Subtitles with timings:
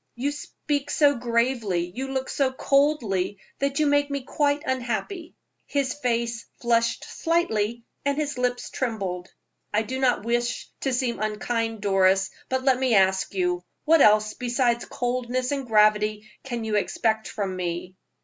[0.15, 5.35] You speak so gravely, you look so coldly, that you make me quite unhappy."
[5.67, 9.29] His face flushed slightly and his lips trembled.
[9.71, 14.33] "I do not wish to seem unkind, Doris, but let me ask you what else
[14.33, 17.95] besides coldness and gravity can you expect from me?"